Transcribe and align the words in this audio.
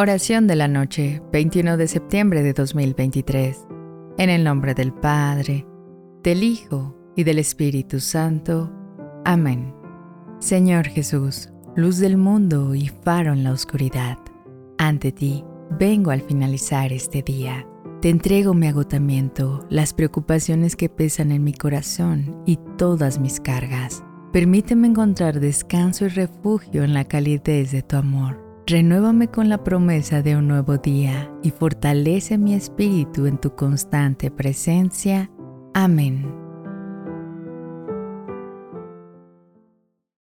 Oración 0.00 0.46
de 0.46 0.54
la 0.54 0.68
noche, 0.68 1.20
21 1.32 1.76
de 1.76 1.88
septiembre 1.88 2.44
de 2.44 2.52
2023. 2.52 3.66
En 4.16 4.30
el 4.30 4.44
nombre 4.44 4.72
del 4.72 4.92
Padre, 4.92 5.66
del 6.22 6.44
Hijo 6.44 6.96
y 7.16 7.24
del 7.24 7.40
Espíritu 7.40 7.98
Santo. 7.98 8.72
Amén. 9.24 9.74
Señor 10.38 10.86
Jesús, 10.86 11.48
luz 11.74 11.98
del 11.98 12.16
mundo 12.16 12.76
y 12.76 12.86
faro 12.86 13.32
en 13.32 13.42
la 13.42 13.50
oscuridad, 13.50 14.18
ante 14.78 15.10
ti 15.10 15.44
vengo 15.80 16.12
al 16.12 16.22
finalizar 16.22 16.92
este 16.92 17.22
día. 17.22 17.66
Te 18.00 18.08
entrego 18.08 18.54
mi 18.54 18.68
agotamiento, 18.68 19.66
las 19.68 19.94
preocupaciones 19.94 20.76
que 20.76 20.88
pesan 20.88 21.32
en 21.32 21.42
mi 21.42 21.54
corazón 21.54 22.40
y 22.46 22.60
todas 22.76 23.18
mis 23.18 23.40
cargas. 23.40 24.04
Permíteme 24.32 24.86
encontrar 24.86 25.40
descanso 25.40 26.04
y 26.04 26.08
refugio 26.10 26.84
en 26.84 26.94
la 26.94 27.04
calidez 27.04 27.72
de 27.72 27.82
tu 27.82 27.96
amor 27.96 28.47
Renuévame 28.68 29.28
con 29.28 29.48
la 29.48 29.64
promesa 29.64 30.20
de 30.20 30.36
un 30.36 30.46
nuevo 30.46 30.76
día 30.76 31.32
y 31.42 31.52
fortalece 31.52 32.36
mi 32.36 32.52
espíritu 32.52 33.24
en 33.24 33.38
tu 33.38 33.54
constante 33.54 34.30
presencia. 34.30 35.30
Amén. 35.72 36.37